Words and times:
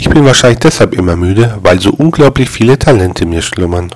Ich 0.00 0.08
bin 0.08 0.24
wahrscheinlich 0.24 0.60
deshalb 0.60 0.94
immer 0.94 1.16
müde, 1.16 1.58
weil 1.60 1.80
so 1.80 1.90
unglaublich 1.90 2.48
viele 2.48 2.78
Talente 2.78 3.24
in 3.24 3.30
mir 3.30 3.42
schlummern. 3.42 3.90